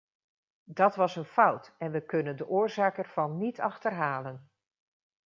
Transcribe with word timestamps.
Dat 0.71 0.95
was 0.95 1.15
een 1.15 1.25
fout 1.25 1.73
en 1.77 1.91
we 1.91 2.05
kunnen 2.05 2.37
de 2.37 2.47
oorzaak 2.47 2.97
ervan 2.97 3.37
niet 3.37 3.59
achterhalen. 3.59 4.49